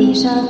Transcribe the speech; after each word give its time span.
Déjà. 0.00 0.48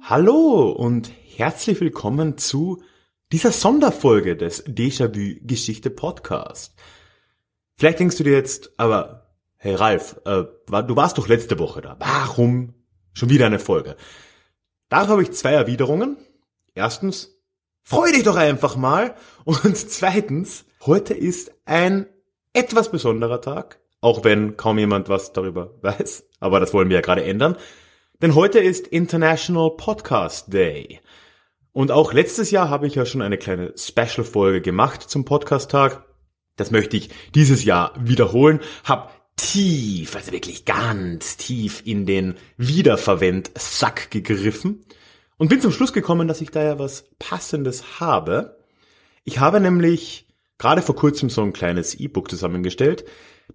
Hallo 0.00 0.72
und 0.72 1.12
herzlich 1.36 1.80
willkommen 1.80 2.36
zu 2.36 2.82
dieser 3.30 3.52
Sonderfolge 3.52 4.36
des 4.36 4.66
Déjà-vu 4.66 5.36
Geschichte 5.46 5.90
Podcast. 5.90 6.74
Vielleicht 7.76 8.00
denkst 8.00 8.16
du 8.16 8.24
dir 8.24 8.32
jetzt, 8.32 8.72
aber 8.76 9.36
hey 9.56 9.76
Ralf, 9.76 10.20
äh, 10.24 10.42
du 10.66 10.96
warst 10.96 11.16
doch 11.16 11.28
letzte 11.28 11.60
Woche 11.60 11.80
da. 11.80 11.96
Warum 12.00 12.74
schon 13.12 13.30
wieder 13.30 13.46
eine 13.46 13.60
Folge? 13.60 13.94
Darauf 14.88 15.10
habe 15.10 15.22
ich 15.22 15.30
zwei 15.30 15.52
Erwiderungen. 15.52 16.16
Erstens, 16.74 17.40
freu 17.82 18.10
dich 18.12 18.22
doch 18.22 18.36
einfach 18.36 18.76
mal. 18.76 19.14
Und 19.44 19.76
zweitens, 19.90 20.64
heute 20.86 21.14
ist 21.14 21.52
ein 21.64 22.06
etwas 22.52 22.90
besonderer 22.90 23.40
Tag, 23.40 23.80
auch 24.00 24.24
wenn 24.24 24.56
kaum 24.56 24.78
jemand 24.78 25.08
was 25.08 25.32
darüber 25.32 25.74
weiß. 25.82 26.24
Aber 26.40 26.60
das 26.60 26.72
wollen 26.72 26.88
wir 26.88 26.96
ja 26.96 27.02
gerade 27.02 27.24
ändern. 27.24 27.56
Denn 28.20 28.34
heute 28.34 28.60
ist 28.60 28.86
International 28.86 29.70
Podcast 29.76 30.52
Day. 30.52 31.00
Und 31.72 31.90
auch 31.90 32.12
letztes 32.12 32.50
Jahr 32.50 32.68
habe 32.68 32.86
ich 32.86 32.94
ja 32.94 33.06
schon 33.06 33.22
eine 33.22 33.38
kleine 33.38 33.72
Special-Folge 33.76 34.60
gemacht 34.60 35.02
zum 35.02 35.24
Podcast-Tag. 35.24 36.04
Das 36.56 36.70
möchte 36.70 36.96
ich 36.96 37.08
dieses 37.34 37.64
Jahr 37.64 37.94
wiederholen. 37.98 38.60
Hab 38.84 39.22
tief, 39.36 40.14
also 40.14 40.32
wirklich 40.32 40.66
ganz 40.66 41.38
tief 41.38 41.82
in 41.84 42.06
den 42.06 42.34
Wiederverwend-Sack 42.58 44.10
gegriffen 44.10 44.84
und 45.42 45.48
bin 45.48 45.60
zum 45.60 45.72
Schluss 45.72 45.92
gekommen, 45.92 46.28
dass 46.28 46.40
ich 46.40 46.52
da 46.52 46.62
ja 46.62 46.78
was 46.78 47.04
Passendes 47.18 47.98
habe. 47.98 48.58
Ich 49.24 49.40
habe 49.40 49.58
nämlich 49.58 50.28
gerade 50.56 50.82
vor 50.82 50.94
kurzem 50.94 51.30
so 51.30 51.42
ein 51.42 51.52
kleines 51.52 51.96
E-Book 51.96 52.30
zusammengestellt. 52.30 53.04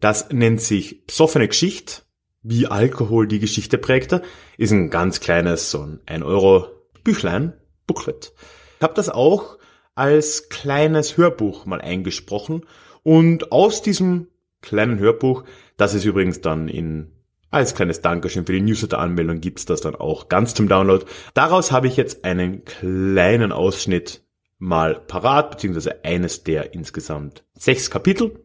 Das 0.01 0.27
nennt 0.29 0.59
sich 0.59 1.07
Psoffene 1.07 1.47
Geschichte, 1.47 2.01
wie 2.43 2.67
Alkohol 2.67 3.25
die 3.25 3.39
Geschichte 3.39 3.77
prägte. 3.77 4.21
Ist 4.57 4.71
ein 4.71 4.89
ganz 4.89 5.21
kleines, 5.21 5.71
so 5.71 5.79
ein 5.79 6.01
1 6.07 6.25
Euro 6.25 6.67
Büchlein, 7.05 7.53
Booklet. 7.85 8.33
Ich 8.79 8.83
habe 8.83 8.93
das 8.93 9.07
auch 9.07 9.57
als 9.95 10.49
kleines 10.49 11.15
Hörbuch 11.15 11.65
mal 11.65 11.79
eingesprochen 11.79 12.65
und 13.03 13.53
aus 13.53 13.81
diesem 13.81 14.27
kleinen 14.59 14.99
Hörbuch, 14.99 15.45
das 15.77 15.93
ist 15.93 16.03
übrigens 16.03 16.41
dann 16.41 16.67
in 16.67 17.13
als 17.49 17.75
kleines 17.75 18.01
Dankeschön 18.01 18.45
für 18.45 18.53
die 18.53 18.61
Newsletter-Anmeldung 18.61 19.39
gibt's 19.39 19.65
das 19.65 19.81
dann 19.81 19.95
auch 19.95 20.27
ganz 20.27 20.53
zum 20.53 20.67
Download. 20.67 21.05
Daraus 21.33 21.71
habe 21.71 21.87
ich 21.87 21.95
jetzt 21.95 22.25
einen 22.25 22.65
kleinen 22.65 23.51
Ausschnitt 23.51 24.23
mal 24.59 24.95
parat, 24.95 25.51
beziehungsweise 25.51 26.03
eines 26.03 26.43
der 26.43 26.73
insgesamt 26.73 27.43
sechs 27.53 27.89
Kapitel. 27.89 28.43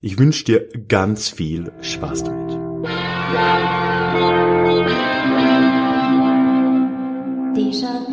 Ich 0.00 0.18
wünsche 0.18 0.44
dir 0.44 0.68
ganz 0.88 1.28
viel 1.28 1.72
Spaß 1.82 2.24
damit. 2.24 2.52
Déjà. 7.56 8.04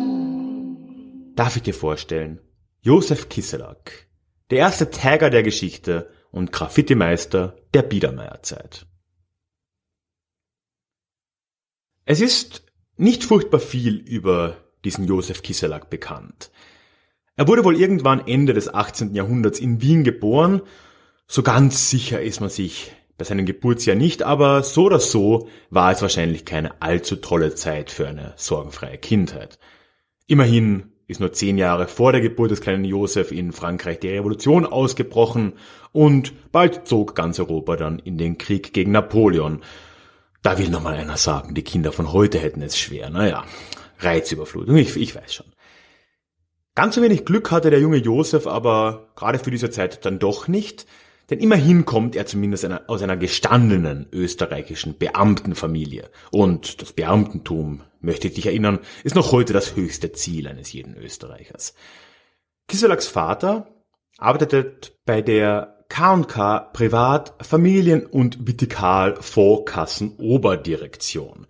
Darf 1.34 1.56
ich 1.56 1.62
dir 1.62 1.74
vorstellen? 1.74 2.40
Josef 2.82 3.28
Kisselak, 3.28 4.06
der 4.50 4.58
erste 4.58 4.90
Tagger 4.90 5.30
der 5.30 5.42
Geschichte 5.42 6.08
und 6.30 6.52
Graffiti-Meister 6.52 7.56
der 7.74 7.82
Biedermeierzeit. 7.82 8.86
Es 12.04 12.20
ist 12.20 12.64
nicht 12.96 13.22
furchtbar 13.22 13.60
viel 13.60 13.96
über 13.96 14.56
diesen 14.84 15.06
Josef 15.06 15.42
Kisselak 15.42 15.88
bekannt. 15.88 16.50
Er 17.36 17.46
wurde 17.46 17.64
wohl 17.64 17.80
irgendwann 17.80 18.26
Ende 18.26 18.54
des 18.54 18.72
18. 18.72 19.14
Jahrhunderts 19.14 19.60
in 19.60 19.80
Wien 19.80 20.02
geboren. 20.02 20.62
So 21.28 21.42
ganz 21.42 21.90
sicher 21.90 22.20
ist 22.20 22.40
man 22.40 22.50
sich 22.50 22.92
bei 23.16 23.24
seinem 23.24 23.46
Geburtsjahr 23.46 23.94
nicht, 23.94 24.24
aber 24.24 24.64
so 24.64 24.84
oder 24.84 24.98
so 24.98 25.48
war 25.70 25.92
es 25.92 26.02
wahrscheinlich 26.02 26.44
keine 26.44 26.82
allzu 26.82 27.16
tolle 27.16 27.54
Zeit 27.54 27.90
für 27.90 28.08
eine 28.08 28.34
sorgenfreie 28.36 28.98
Kindheit. 28.98 29.60
Immerhin 30.26 30.92
ist 31.06 31.20
nur 31.20 31.32
zehn 31.32 31.56
Jahre 31.56 31.86
vor 31.86 32.10
der 32.10 32.20
Geburt 32.20 32.50
des 32.50 32.60
kleinen 32.60 32.84
Josef 32.84 33.30
in 33.30 33.52
Frankreich 33.52 34.00
die 34.00 34.08
Revolution 34.08 34.66
ausgebrochen 34.66 35.52
und 35.92 36.50
bald 36.50 36.88
zog 36.88 37.14
ganz 37.14 37.38
Europa 37.38 37.76
dann 37.76 38.00
in 38.00 38.18
den 38.18 38.38
Krieg 38.38 38.72
gegen 38.72 38.90
Napoleon. 38.90 39.62
Da 40.42 40.58
will 40.58 40.70
noch 40.70 40.82
mal 40.82 40.94
einer 40.94 41.16
sagen, 41.16 41.54
die 41.54 41.62
Kinder 41.62 41.92
von 41.92 42.12
heute 42.12 42.38
hätten 42.38 42.62
es 42.62 42.78
schwer. 42.78 43.10
Naja, 43.10 43.44
Reizüberflutung, 43.98 44.76
ich, 44.76 44.96
ich 44.96 45.14
weiß 45.14 45.32
schon. 45.32 45.46
Ganz 46.74 46.96
so 46.96 47.02
wenig 47.02 47.24
Glück 47.24 47.50
hatte 47.50 47.70
der 47.70 47.80
junge 47.80 47.98
Josef 47.98 48.46
aber 48.46 49.12
gerade 49.14 49.38
für 49.38 49.50
diese 49.50 49.70
Zeit 49.70 50.04
dann 50.04 50.18
doch 50.18 50.48
nicht, 50.48 50.86
denn 51.30 51.38
immerhin 51.38 51.84
kommt 51.84 52.16
er 52.16 52.26
zumindest 52.26 52.64
einer, 52.64 52.82
aus 52.88 53.02
einer 53.02 53.16
gestandenen 53.16 54.08
österreichischen 54.10 54.98
Beamtenfamilie. 54.98 56.10
Und 56.30 56.82
das 56.82 56.92
Beamtentum, 56.92 57.82
möchte 58.00 58.26
ich 58.26 58.34
dich 58.34 58.46
erinnern, 58.46 58.80
ist 59.04 59.14
noch 59.14 59.32
heute 59.32 59.52
das 59.52 59.76
höchste 59.76 60.12
Ziel 60.12 60.48
eines 60.48 60.72
jeden 60.72 60.96
Österreichers. 60.96 61.74
Kiselaks 62.68 63.06
Vater 63.06 63.68
arbeitete 64.18 64.76
bei 65.04 65.22
der 65.22 65.81
K&K 65.92 66.70
Privat-, 66.72 67.34
Familien- 67.42 68.06
und 68.06 68.46
Vitikal-Vorkassen-Oberdirektion. 68.46 71.46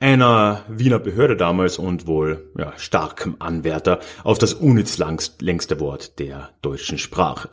Einer 0.00 0.64
Wiener 0.68 0.98
Behörde 0.98 1.36
damals 1.36 1.76
und 1.76 2.06
wohl 2.06 2.50
ja, 2.58 2.72
starkem 2.78 3.36
Anwärter 3.40 4.00
auf 4.22 4.38
das 4.38 4.54
unnütz 4.54 4.96
längste 4.96 5.80
Wort 5.80 6.18
der 6.18 6.48
deutschen 6.62 6.96
Sprache. 6.96 7.50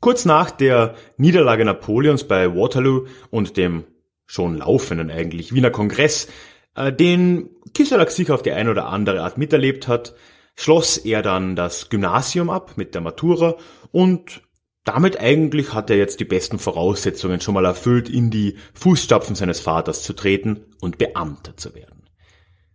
Kurz 0.00 0.26
nach 0.26 0.50
der 0.50 0.96
Niederlage 1.16 1.64
Napoleons 1.64 2.24
bei 2.24 2.54
Waterloo 2.54 3.06
und 3.30 3.56
dem 3.56 3.84
schon 4.26 4.58
laufenden 4.58 5.10
eigentlich 5.10 5.54
Wiener 5.54 5.70
Kongress, 5.70 6.28
äh, 6.74 6.92
den 6.92 7.48
Kiselak 7.72 8.10
sich 8.10 8.30
auf 8.30 8.42
die 8.42 8.52
eine 8.52 8.70
oder 8.70 8.88
andere 8.88 9.22
Art 9.22 9.38
miterlebt 9.38 9.88
hat, 9.88 10.14
schloss 10.56 10.98
er 10.98 11.22
dann 11.22 11.56
das 11.56 11.88
Gymnasium 11.88 12.50
ab 12.50 12.72
mit 12.76 12.94
der 12.94 13.00
Matura 13.00 13.56
und 13.92 14.42
damit 14.84 15.20
eigentlich 15.20 15.72
hat 15.74 15.90
er 15.90 15.96
jetzt 15.96 16.20
die 16.20 16.24
besten 16.24 16.58
Voraussetzungen 16.58 17.40
schon 17.40 17.54
mal 17.54 17.64
erfüllt, 17.64 18.08
in 18.08 18.30
die 18.30 18.56
Fußstapfen 18.74 19.36
seines 19.36 19.60
Vaters 19.60 20.02
zu 20.02 20.12
treten 20.12 20.64
und 20.80 20.98
Beamter 20.98 21.56
zu 21.56 21.74
werden. 21.74 22.02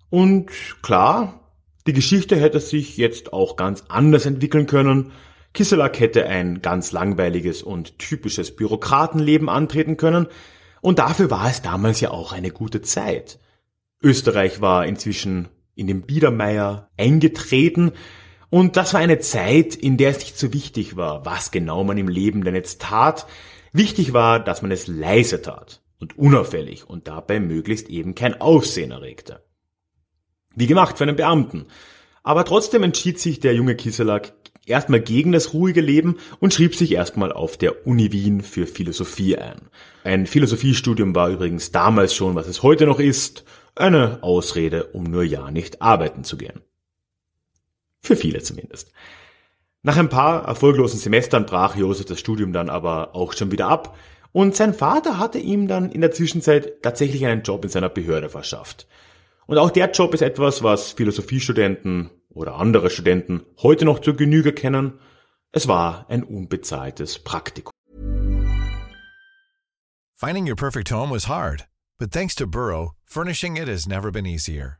Und 0.09 0.49
klar, 0.81 1.51
die 1.85 1.93
Geschichte 1.93 2.35
hätte 2.35 2.59
sich 2.59 2.97
jetzt 2.97 3.33
auch 3.33 3.55
ganz 3.55 3.83
anders 3.89 4.25
entwickeln 4.25 4.67
können. 4.67 5.11
Kisselak 5.53 5.99
hätte 5.99 6.25
ein 6.27 6.61
ganz 6.61 6.91
langweiliges 6.91 7.63
und 7.63 7.99
typisches 7.99 8.55
Bürokratenleben 8.55 9.49
antreten 9.49 9.97
können, 9.97 10.27
und 10.81 10.99
dafür 10.99 11.31
war 11.31 11.49
es 11.49 11.61
damals 11.61 12.01
ja 12.01 12.11
auch 12.11 12.31
eine 12.33 12.51
gute 12.51 12.81
Zeit. 12.81 13.39
Österreich 14.01 14.61
war 14.61 14.85
inzwischen 14.85 15.47
in 15.75 15.87
den 15.87 16.03
Biedermeier 16.03 16.89
eingetreten, 16.97 17.91
und 18.49 18.77
das 18.77 18.93
war 18.93 19.01
eine 19.01 19.19
Zeit, 19.19 19.75
in 19.75 19.97
der 19.97 20.11
es 20.11 20.19
nicht 20.19 20.37
so 20.37 20.53
wichtig 20.53 20.95
war, 20.95 21.25
was 21.25 21.51
genau 21.51 21.83
man 21.83 21.97
im 21.97 22.07
Leben 22.07 22.43
denn 22.43 22.55
jetzt 22.55 22.81
tat. 22.81 23.27
Wichtig 23.73 24.13
war, 24.13 24.39
dass 24.39 24.61
man 24.61 24.71
es 24.71 24.87
leise 24.87 25.41
tat 25.41 25.81
und 25.99 26.17
unauffällig 26.17 26.89
und 26.89 27.07
dabei 27.07 27.39
möglichst 27.39 27.89
eben 27.89 28.15
kein 28.15 28.39
Aufsehen 28.39 28.91
erregte. 28.91 29.43
Wie 30.55 30.67
gemacht 30.67 30.97
für 30.97 31.03
einen 31.03 31.15
Beamten. 31.15 31.65
Aber 32.23 32.45
trotzdem 32.45 32.83
entschied 32.83 33.19
sich 33.19 33.39
der 33.39 33.53
junge 33.53 33.75
Kiselak 33.75 34.33
erstmal 34.65 35.01
gegen 35.01 35.31
das 35.31 35.53
ruhige 35.53 35.81
Leben 35.81 36.17
und 36.39 36.53
schrieb 36.53 36.75
sich 36.75 36.93
erstmal 36.93 37.31
auf 37.31 37.57
der 37.57 37.85
Uni 37.87 38.11
Wien 38.11 38.41
für 38.41 38.67
Philosophie 38.67 39.37
ein. 39.37 39.69
Ein 40.03 40.25
Philosophiestudium 40.25 41.15
war 41.15 41.29
übrigens 41.29 41.71
damals 41.71 42.15
schon, 42.15 42.35
was 42.35 42.47
es 42.47 42.63
heute 42.63 42.85
noch 42.85 42.99
ist, 42.99 43.43
eine 43.75 44.23
Ausrede, 44.23 44.85
um 44.85 45.03
nur 45.03 45.23
ja 45.23 45.51
nicht 45.51 45.81
arbeiten 45.81 46.23
zu 46.23 46.37
gehen. 46.37 46.61
Für 48.01 48.15
viele 48.15 48.41
zumindest. 48.41 48.91
Nach 49.83 49.97
ein 49.97 50.09
paar 50.09 50.45
erfolglosen 50.45 50.99
Semestern 50.99 51.45
brach 51.45 51.75
Josef 51.75 52.05
das 52.05 52.19
Studium 52.19 52.53
dann 52.53 52.69
aber 52.69 53.15
auch 53.15 53.33
schon 53.33 53.51
wieder 53.51 53.67
ab 53.67 53.97
und 54.31 54.55
sein 54.55 54.73
Vater 54.73 55.17
hatte 55.17 55.39
ihm 55.39 55.67
dann 55.67 55.91
in 55.91 56.01
der 56.01 56.11
Zwischenzeit 56.11 56.81
tatsächlich 56.83 57.25
einen 57.25 57.43
Job 57.43 57.63
in 57.63 57.69
seiner 57.69 57.89
Behörde 57.89 58.29
verschafft. 58.29 58.87
Und 59.45 59.57
auch 59.57 59.71
der 59.71 59.91
Job 59.91 60.13
ist 60.13 60.21
etwas, 60.21 60.61
was 60.61 60.91
Philosophiestudenten 60.91 62.09
oder 62.29 62.55
andere 62.55 62.89
Studenten 62.89 63.45
heute 63.63 63.85
noch 63.85 63.99
zur 63.99 64.15
Genüge 64.15 64.53
kennen. 64.53 64.99
Es 65.51 65.67
war 65.67 66.05
ein 66.09 66.23
unbezahltes 66.23 67.19
Praktikum. 67.19 67.71
Finding 70.15 70.47
your 70.47 70.55
perfect 70.55 70.91
home 70.91 71.11
was 71.11 71.27
hard, 71.27 71.67
but 71.97 72.11
thanks 72.11 72.35
to 72.35 72.45
Burrow, 72.45 72.91
furnishing 73.05 73.55
it 73.55 73.67
has 73.67 73.87
never 73.87 74.11
been 74.11 74.25
easier. 74.25 74.79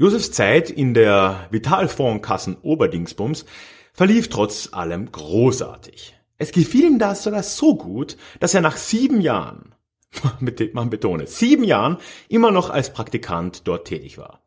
Josefs 0.00 0.32
Zeit 0.32 0.70
in 0.70 0.94
der 0.94 1.46
Vitalfondskassen 1.50 2.56
Oberdingsbums 2.62 3.44
verlief 3.92 4.30
trotz 4.30 4.70
allem 4.72 5.12
großartig. 5.12 6.18
Es 6.38 6.52
gefiel 6.52 6.84
ihm 6.84 6.98
das 6.98 7.22
sogar 7.22 7.42
so 7.42 7.76
gut, 7.76 8.16
dass 8.38 8.54
er 8.54 8.62
nach 8.62 8.78
sieben 8.78 9.20
Jahren, 9.20 9.74
man 10.72 10.88
betone, 10.88 11.26
sieben 11.26 11.64
Jahren 11.64 11.98
immer 12.30 12.50
noch 12.50 12.70
als 12.70 12.94
Praktikant 12.94 13.68
dort 13.68 13.88
tätig 13.88 14.16
war. 14.16 14.40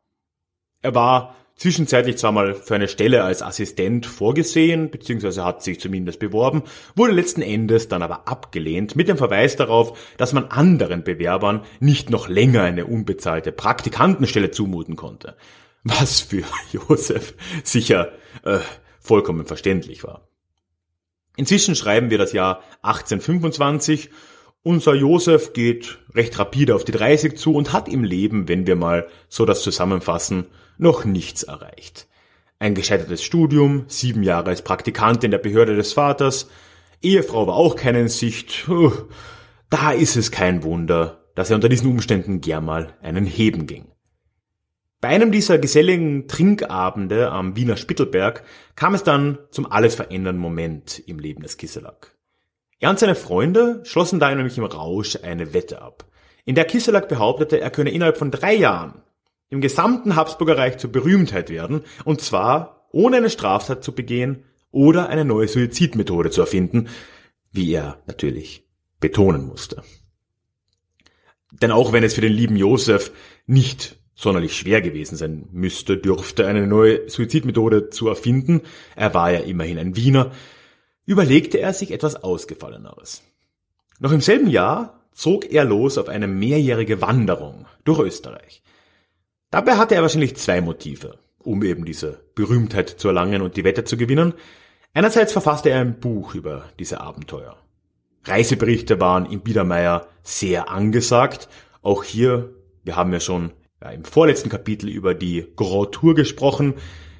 Er 0.81 0.95
war 0.95 1.35
zwischenzeitlich 1.63 2.17
zwar 2.17 2.33
mal 2.33 2.55
für 2.55 2.75
eine 2.75 2.89
Stelle 2.89 3.23
als 3.23 3.41
Assistent 3.41 4.05
vorgesehen, 4.05 4.91
beziehungsweise 4.91 5.45
hat 5.45 5.63
sich 5.63 5.79
zumindest 5.79 6.19
beworben, 6.19 6.63
wurde 6.93 7.13
letzten 7.13 7.41
Endes 7.41 7.87
dann 7.87 8.01
aber 8.01 8.27
abgelehnt 8.27 8.97
mit 8.97 9.07
dem 9.07 9.15
Verweis 9.17 9.55
darauf, 9.55 9.97
dass 10.17 10.33
man 10.33 10.47
anderen 10.47 11.05
Bewerbern 11.05 11.63
nicht 11.79 12.09
noch 12.09 12.27
länger 12.27 12.63
eine 12.63 12.85
unbezahlte 12.85 13.53
Praktikantenstelle 13.53 14.51
zumuten 14.51 14.97
konnte. 14.97 15.37
Was 15.85 16.19
für 16.19 16.43
Josef 16.73 17.33
sicher 17.63 18.11
äh, 18.43 18.59
vollkommen 18.99 19.45
verständlich 19.45 20.03
war. 20.03 20.27
Inzwischen 21.37 21.75
schreiben 21.75 22.09
wir 22.09 22.17
das 22.17 22.33
Jahr 22.33 22.61
1825. 22.81 24.09
Unser 24.63 24.95
Josef 24.95 25.53
geht 25.53 25.99
recht 26.13 26.37
rapide 26.37 26.75
auf 26.75 26.83
die 26.83 26.91
30 26.91 27.37
zu 27.37 27.55
und 27.55 27.71
hat 27.71 27.87
im 27.87 28.03
Leben, 28.03 28.49
wenn 28.49 28.67
wir 28.67 28.75
mal 28.75 29.07
so 29.29 29.45
das 29.45 29.63
zusammenfassen, 29.63 30.47
noch 30.77 31.05
nichts 31.05 31.43
erreicht. 31.43 32.07
Ein 32.59 32.75
gescheitertes 32.75 33.23
Studium, 33.23 33.85
sieben 33.87 34.23
Jahre 34.23 34.49
als 34.49 34.61
Praktikant 34.61 35.23
in 35.23 35.31
der 35.31 35.37
Behörde 35.37 35.75
des 35.75 35.93
Vaters, 35.93 36.49
Ehefrau 37.01 37.47
war 37.47 37.55
auch 37.55 37.75
keine 37.75 38.01
in 38.01 38.07
Sicht. 38.07 38.69
Da 39.69 39.91
ist 39.91 40.15
es 40.15 40.31
kein 40.31 40.63
Wunder, 40.63 41.23
dass 41.35 41.49
er 41.49 41.55
unter 41.55 41.69
diesen 41.69 41.89
Umständen 41.89 42.41
gern 42.41 42.63
mal 42.63 42.93
einen 43.01 43.25
Heben 43.25 43.67
ging. 43.67 43.87
Bei 45.01 45.09
einem 45.09 45.31
dieser 45.31 45.57
geselligen 45.57 46.27
Trinkabende 46.29 47.29
am 47.29 47.57
Wiener 47.57 47.75
Spittelberg 47.75 48.43
kam 48.75 48.93
es 48.93 49.03
dann 49.03 49.37
zum 49.51 49.69
alles 49.69 49.95
verändernden 49.95 50.41
Moment 50.41 50.99
im 51.07 51.19
Leben 51.19 51.43
des 51.43 51.57
Kisselak. 51.57 52.15
Er 52.79 52.89
und 52.89 52.99
seine 52.99 53.15
Freunde 53.15 53.81
schlossen 53.83 54.19
da 54.19 54.33
nämlich 54.33 54.57
im 54.57 54.63
Rausch 54.63 55.17
eine 55.21 55.53
Wette 55.53 55.81
ab, 55.81 56.05
in 56.45 56.55
der 56.55 56.65
Kisselak 56.65 57.07
behauptete, 57.07 57.61
er 57.61 57.69
könne 57.69 57.91
innerhalb 57.91 58.17
von 58.17 58.31
drei 58.31 58.53
Jahren 58.53 59.01
im 59.53 59.61
gesamten 59.61 60.15
Habsburgerreich 60.15 60.79
zur 60.79 60.91
Berühmtheit 60.91 61.51
werden, 61.51 61.81
und 62.05 62.21
zwar 62.21 62.87
ohne 62.91 63.17
eine 63.17 63.29
Straftat 63.29 63.83
zu 63.83 63.93
begehen 63.93 64.45
oder 64.71 65.09
eine 65.09 65.25
neue 65.25 65.47
Suizidmethode 65.47 66.31
zu 66.31 66.41
erfinden, 66.41 66.89
wie 67.51 67.71
er 67.71 68.01
natürlich 68.07 68.67
betonen 68.99 69.45
musste. 69.45 69.83
Denn 71.51 71.71
auch 71.71 71.93
wenn 71.93 72.03
es 72.03 72.15
für 72.15 72.21
den 72.21 72.33
lieben 72.33 72.55
Josef 72.55 73.11
nicht 73.45 73.97
sonderlich 74.15 74.57
schwer 74.57 74.81
gewesen 74.81 75.17
sein 75.17 75.47
müsste, 75.51 75.97
dürfte 75.97 76.47
eine 76.47 76.65
neue 76.65 77.07
Suizidmethode 77.07 77.91
zu 77.91 78.07
erfinden, 78.07 78.61
er 78.95 79.13
war 79.13 79.31
ja 79.31 79.39
immerhin 79.39 79.77
ein 79.77 79.95
Wiener, 79.95 80.31
überlegte 81.05 81.59
er 81.59 81.73
sich 81.73 81.91
etwas 81.91 82.15
Ausgefalleneres. 82.15 83.21
Noch 83.99 84.11
im 84.11 84.21
selben 84.21 84.49
Jahr 84.49 85.05
zog 85.11 85.51
er 85.51 85.63
los 85.63 85.99
auf 85.99 86.09
eine 86.09 86.27
mehrjährige 86.27 87.01
Wanderung 87.01 87.67
durch 87.83 87.99
Österreich. 87.99 88.63
Dabei 89.53 89.75
hatte 89.75 89.93
er 89.93 90.01
wahrscheinlich 90.01 90.35
zwei 90.35 90.61
Motive, 90.61 91.19
um 91.37 91.61
eben 91.61 91.85
diese 91.85 92.21
Berühmtheit 92.33 92.89
zu 92.89 93.09
erlangen 93.09 93.43
und 93.43 93.55
die 93.55 93.63
Wette 93.63 93.83
zu 93.83 93.97
gewinnen. 93.97 94.33
Einerseits 94.95 95.31
verfasste 95.31 95.69
er 95.69 95.79
ein 95.79 95.99
Buch 95.99 96.33
über 96.33 96.63
diese 96.79 97.01
Abenteuer. 97.01 97.55
Reiseberichte 98.23 98.99
waren 98.99 99.27
im 99.27 99.41
Biedermeier 99.41 100.07
sehr 100.23 100.71
angesagt. 100.71 101.49
Auch 101.83 102.03
hier, 102.03 102.49
wir 102.83 102.95
haben 102.95 103.13
ja 103.13 103.19
schon 103.19 103.51
ja, 103.79 103.91
im 103.91 104.05
vorletzten 104.05 104.49
Kapitel 104.49 104.89
über 104.89 105.13
die 105.13 105.45
Grand 105.55 105.91
Tour 105.91 106.15
gesprochen. 106.15 106.73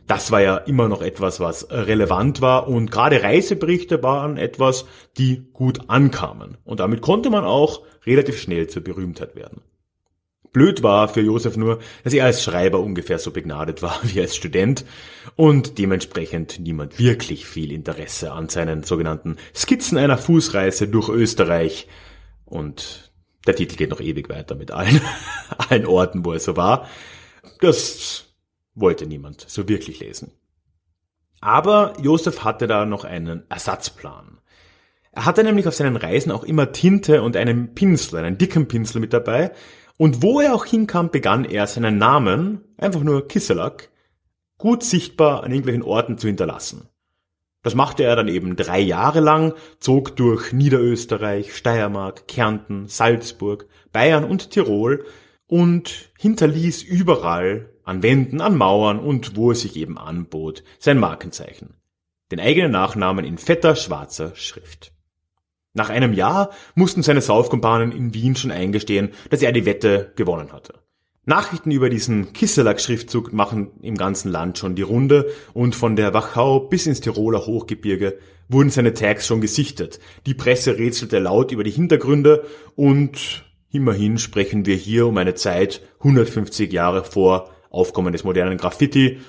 Das 0.08 0.32
war 0.32 0.42
ja 0.42 0.58
immer 0.58 0.90
noch 0.90 1.04
etwas, 1.04 1.40
was 1.40 1.70
relevant 1.70 2.42
war 2.42 2.68
und 2.68 2.90
gerade 2.90 3.22
Reiseberichte 3.22 4.02
waren 4.02 4.38
etwas, 4.38 4.86
die 5.20 5.52
gut 5.54 5.88
ankamen. 5.88 6.58
Und 6.64 6.80
damit 6.80 7.02
konnte 7.02 7.30
man 7.30 7.46
auch 7.46 7.84
relativ 8.08 8.42
schnell 8.42 8.66
zur 8.66 8.84
Berühmtheit 8.84 9.36
werden. 9.36 9.62
Blöd 10.54 10.84
war 10.84 11.08
für 11.10 11.22
Josef 11.22 11.58
nur, 11.58 11.80
dass 12.04 12.14
er 12.14 12.26
als 12.26 12.44
Schreiber 12.44 12.80
ungefähr 12.80 13.20
so 13.20 13.32
begnadet 13.32 13.82
war 13.82 14.00
wie 14.04 14.22
als 14.22 14.36
Student 14.36 14.86
und 15.36 15.78
dementsprechend 15.80 16.60
niemand 16.60 17.00
wirklich 17.00 17.46
viel 17.46 17.72
Interesse 17.72 18.32
an 18.32 18.50
seinen 18.50 18.84
sogenannten 18.84 19.38
Skizzen 19.54 19.98
einer 19.98 20.18
Fußreise 20.18 20.88
durch 20.88 21.10
Österreich 21.10 21.88
und 22.46 23.12
der 23.46 23.56
Titel 23.56 23.76
geht 23.76 23.90
noch 23.90 24.00
ewig 24.00 24.30
weiter 24.30 24.56
mit 24.56 24.72
allen, 24.72 25.02
allen 25.58 25.86
Orten, 25.86 26.24
wo 26.24 26.32
er 26.32 26.40
so 26.40 26.56
war. 26.56 26.88
Das 27.60 28.26
wollte 28.76 29.06
niemand 29.06 29.46
so 29.48 29.68
wirklich 29.68 30.00
lesen. 30.00 30.32
Aber 31.42 31.94
Josef 32.02 32.44
hatte 32.44 32.68
da 32.68 32.86
noch 32.86 33.04
einen 33.04 33.44
Ersatzplan. 33.50 34.40
Er 35.12 35.26
hatte 35.26 35.44
nämlich 35.44 35.68
auf 35.68 35.76
seinen 35.76 35.98
Reisen 35.98 36.32
auch 36.32 36.44
immer 36.44 36.72
Tinte 36.72 37.22
und 37.22 37.36
einen 37.36 37.76
Pinsel, 37.76 38.20
einen 38.20 38.38
dicken 38.38 38.68
Pinsel 38.68 39.02
mit 39.02 39.14
dabei. 39.14 39.52
Und 40.04 40.22
wo 40.22 40.42
er 40.42 40.54
auch 40.54 40.66
hinkam, 40.66 41.12
begann 41.12 41.46
er 41.46 41.66
seinen 41.66 41.98
Namen, 41.98 42.60
einfach 42.76 43.04
nur 43.04 43.26
Kisselak, 43.30 43.90
gut 44.58 44.84
sichtbar 44.84 45.46
an 45.46 45.52
irgendwelchen 45.52 45.82
Orten 45.82 46.18
zu 46.18 46.28
hinterlassen. 46.28 46.90
Das 47.62 47.74
machte 47.74 48.04
er 48.04 48.18
dann 48.18 48.28
eben 48.28 48.58
drei 48.58 48.82
Jahre 48.82 49.22
lang, 49.22 49.54
zog 49.80 50.18
durch 50.18 50.52
Niederösterreich, 50.52 51.56
Steiermark, 51.56 52.28
Kärnten, 52.28 52.90
Salzburg, 52.90 53.66
Bayern 53.94 54.26
und 54.26 54.52
Tirol 54.52 55.06
und 55.48 56.12
hinterließ 56.20 56.84
überall 56.84 57.70
an 57.86 58.04
Wänden, 58.04 58.42
an 58.42 58.58
Mauern 58.58 59.00
und 59.00 59.38
wo 59.38 59.52
es 59.52 59.62
sich 59.62 59.78
eben 59.78 59.98
anbot, 59.98 60.66
sein 60.80 61.00
Markenzeichen. 61.00 61.76
Den 62.30 62.42
eigenen 62.42 62.74
Nachnamen 62.74 63.24
in 63.24 63.38
fetter 63.38 63.78
schwarzer 63.78 64.36
Schrift. 64.36 64.93
Nach 65.74 65.90
einem 65.90 66.14
Jahr 66.14 66.52
mussten 66.76 67.02
seine 67.02 67.22
Saufkumpanen 67.22 67.92
in 67.92 68.14
Wien 68.14 68.36
schon 68.36 68.52
eingestehen, 68.52 69.10
dass 69.32 69.42
er 69.42 69.52
die 69.52 69.66
Wette 69.66 70.14
gewonnen 70.16 70.54
hatte. 70.54 70.74
Nachrichten 71.26 71.72
über 71.72 71.90
diesen 71.90 72.34
Kisselak-Schriftzug 72.34 73.34
machen 73.34 73.72
im 73.82 73.96
ganzen 73.96 74.30
Land 74.30 74.58
schon 74.58 74.76
die 74.76 74.82
Runde 74.82 75.32
und 75.54 75.74
von 75.74 75.96
der 75.96 76.14
Wachau 76.14 76.60
bis 76.60 76.86
ins 76.86 77.00
Tiroler 77.00 77.46
Hochgebirge 77.46 78.20
wurden 78.50 78.70
seine 78.70 78.94
Tags 78.94 79.26
schon 79.26 79.42
gesichtet. 79.42 80.00
Die 80.26 80.34
Presse 80.34 80.78
rätselte 80.78 81.20
laut 81.20 81.52
über 81.52 81.64
die 81.64 81.72
Hintergründe 81.72 82.46
und 82.76 83.46
immerhin 83.72 84.18
sprechen 84.18 84.66
wir 84.66 84.76
hier 84.76 85.08
um 85.08 85.18
eine 85.18 85.34
Zeit 85.34 85.82
150 86.00 86.72
Jahre 86.72 87.04
vor 87.04 87.50
Aufkommen 87.70 88.14
des 88.14 88.26
modernen 88.26 88.58
Graffiti. 88.58 89.20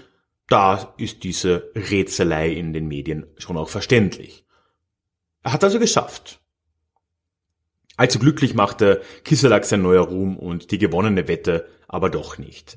Da 0.48 0.94
ist 0.98 1.22
diese 1.22 1.70
Rätselei 1.74 2.50
in 2.50 2.74
den 2.74 2.88
Medien 2.88 3.26
schon 3.38 3.56
auch 3.56 3.70
verständlich. 3.70 4.43
Er 5.44 5.52
hat 5.52 5.62
also 5.62 5.78
geschafft. 5.78 6.40
Allzu 7.96 8.18
glücklich 8.18 8.54
machte 8.54 9.02
Kisselak 9.22 9.64
sein 9.64 9.82
neuer 9.82 10.02
Ruhm 10.02 10.36
und 10.36 10.72
die 10.72 10.78
gewonnene 10.78 11.28
Wette 11.28 11.68
aber 11.86 12.10
doch 12.10 12.38
nicht. 12.38 12.76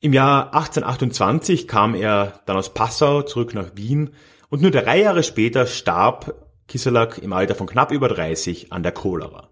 Im 0.00 0.12
Jahr 0.12 0.54
1828 0.54 1.66
kam 1.66 1.96
er 1.96 2.40
dann 2.46 2.56
aus 2.56 2.72
Passau 2.72 3.22
zurück 3.22 3.52
nach 3.54 3.74
Wien 3.74 4.10
und 4.48 4.62
nur 4.62 4.70
drei 4.70 5.00
Jahre 5.00 5.24
später 5.24 5.66
starb 5.66 6.46
Kisselak 6.68 7.18
im 7.18 7.32
Alter 7.32 7.56
von 7.56 7.66
knapp 7.66 7.90
über 7.90 8.08
30 8.08 8.72
an 8.72 8.84
der 8.84 8.92
Cholera. 8.92 9.48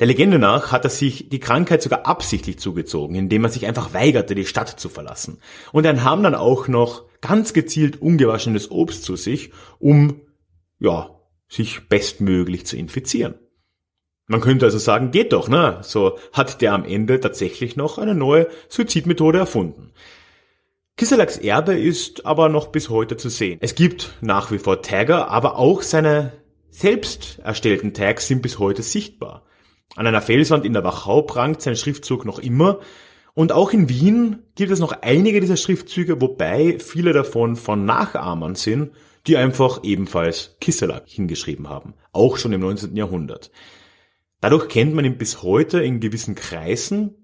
Der 0.00 0.06
Legende 0.06 0.38
nach 0.38 0.72
hat 0.72 0.84
er 0.84 0.90
sich 0.90 1.28
die 1.28 1.40
Krankheit 1.40 1.82
sogar 1.82 2.06
absichtlich 2.06 2.58
zugezogen, 2.58 3.14
indem 3.14 3.44
er 3.44 3.50
sich 3.50 3.66
einfach 3.66 3.94
weigerte, 3.94 4.34
die 4.34 4.46
Stadt 4.46 4.68
zu 4.68 4.88
verlassen. 4.88 5.38
Und 5.72 5.86
er 5.86 5.92
nahm 5.92 6.22
dann 6.22 6.34
auch 6.34 6.68
noch 6.68 7.04
ganz 7.20 7.52
gezielt 7.52 8.02
ungewaschenes 8.02 8.70
Obst 8.70 9.04
zu 9.04 9.16
sich, 9.16 9.52
um 9.78 10.22
ja, 10.78 11.19
sich 11.50 11.88
bestmöglich 11.88 12.64
zu 12.64 12.76
infizieren. 12.76 13.34
Man 14.26 14.40
könnte 14.40 14.66
also 14.66 14.78
sagen, 14.78 15.10
geht 15.10 15.32
doch, 15.32 15.48
ne? 15.48 15.80
So 15.82 16.16
hat 16.32 16.62
der 16.62 16.72
am 16.72 16.84
Ende 16.84 17.18
tatsächlich 17.18 17.76
noch 17.76 17.98
eine 17.98 18.14
neue 18.14 18.46
Suizidmethode 18.68 19.38
erfunden. 19.38 19.92
Kiselaks 20.96 21.36
Erbe 21.36 21.74
ist 21.74 22.26
aber 22.26 22.48
noch 22.48 22.68
bis 22.68 22.90
heute 22.90 23.16
zu 23.16 23.28
sehen. 23.28 23.58
Es 23.60 23.74
gibt 23.74 24.12
nach 24.20 24.52
wie 24.52 24.58
vor 24.58 24.82
Tagger, 24.82 25.28
aber 25.28 25.56
auch 25.56 25.82
seine 25.82 26.32
selbst 26.70 27.40
erstellten 27.42 27.92
Tags 27.92 28.28
sind 28.28 28.42
bis 28.42 28.60
heute 28.60 28.82
sichtbar. 28.82 29.44
An 29.96 30.06
einer 30.06 30.22
Felswand 30.22 30.64
in 30.64 30.74
der 30.74 30.84
Wachau 30.84 31.22
prangt 31.22 31.62
sein 31.62 31.74
Schriftzug 31.74 32.24
noch 32.24 32.38
immer. 32.38 32.78
Und 33.34 33.50
auch 33.50 33.72
in 33.72 33.88
Wien 33.88 34.44
gibt 34.54 34.70
es 34.70 34.78
noch 34.78 34.92
einige 35.02 35.40
dieser 35.40 35.56
Schriftzüge, 35.56 36.20
wobei 36.20 36.78
viele 36.78 37.12
davon 37.12 37.56
von 37.56 37.84
Nachahmern 37.84 38.54
sind, 38.54 38.92
die 39.26 39.36
einfach 39.36 39.84
ebenfalls 39.84 40.56
Kisselak 40.60 41.08
hingeschrieben 41.08 41.68
haben. 41.68 41.94
Auch 42.12 42.36
schon 42.36 42.52
im 42.52 42.60
19. 42.60 42.96
Jahrhundert. 42.96 43.50
Dadurch 44.40 44.68
kennt 44.68 44.94
man 44.94 45.04
ihn 45.04 45.18
bis 45.18 45.42
heute 45.42 45.82
in 45.82 46.00
gewissen 46.00 46.34
Kreisen. 46.34 47.16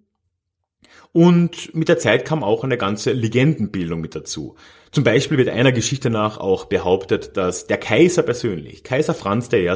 Und 1.12 1.75
mit 1.75 1.88
der 1.88 1.99
Zeit 1.99 2.26
kam 2.26 2.45
auch 2.45 2.62
eine 2.62 2.76
ganze 2.76 3.12
Legendenbildung 3.12 4.03
mit 4.03 4.15
dazu. 4.15 4.57
Zum 4.91 5.03
Beispiel 5.03 5.38
wird 5.38 5.49
einer 5.49 5.73
Geschichte 5.73 6.11
nach 6.11 6.37
auch 6.37 6.67
behauptet, 6.67 7.38
dass 7.38 7.67
der 7.67 7.79
Kaiser 7.79 8.23
persönlich, 8.23 8.85
Kaiser 8.85 9.15
Franz 9.15 9.50
I., 9.53 9.71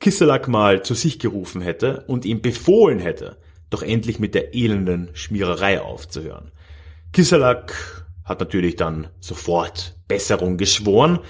Kisselak 0.00 0.48
mal 0.48 0.82
zu 0.82 0.94
sich 0.94 1.20
gerufen 1.20 1.62
hätte 1.62 2.04
und 2.08 2.24
ihm 2.24 2.42
befohlen 2.42 2.98
hätte, 2.98 3.38
doch 3.70 3.82
endlich 3.82 4.18
mit 4.18 4.34
der 4.34 4.54
elenden 4.54 5.10
Schmiererei 5.14 5.80
aufzuhören. 5.80 6.50
Kisselak 7.12 8.03
hat 8.24 8.40
natürlich 8.40 8.76
dann 8.76 9.08
sofort 9.20 9.96
Besserung 10.08 10.56
geschworen 10.56 11.20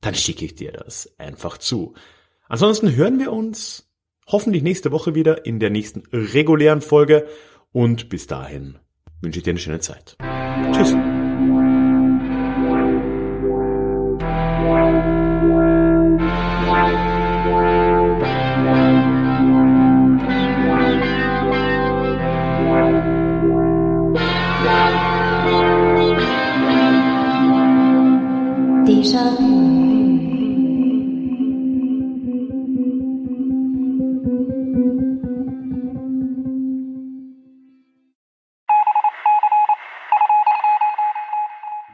Dann 0.00 0.14
schicke 0.14 0.44
ich 0.44 0.54
dir 0.54 0.70
das 0.72 1.12
einfach 1.18 1.58
zu. 1.58 1.94
Ansonsten 2.48 2.94
hören 2.94 3.18
wir 3.18 3.32
uns 3.32 3.90
hoffentlich 4.26 4.62
nächste 4.62 4.92
Woche 4.92 5.14
wieder 5.14 5.46
in 5.46 5.60
der 5.60 5.70
nächsten 5.70 6.02
regulären 6.12 6.80
Folge 6.80 7.26
und 7.72 8.08
bis 8.08 8.26
dahin 8.26 8.78
wünsche 9.20 9.38
ich 9.38 9.44
dir 9.44 9.50
eine 9.50 9.60
schöne 9.60 9.80
Zeit. 9.80 10.16
Tschüss. 10.72 10.94